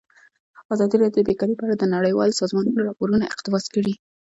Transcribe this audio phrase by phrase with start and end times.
[0.73, 3.93] ازادي راډیو د بیکاري په اړه د نړیوالو سازمانونو راپورونه اقتباس کړي.